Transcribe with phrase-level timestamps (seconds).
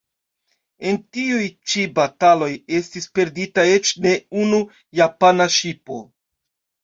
[0.91, 1.43] En tiuj
[1.73, 2.47] ĉi bataloj
[2.79, 4.13] estis perdita eĉ ne
[4.45, 4.61] unu
[5.01, 6.01] japana ŝipo.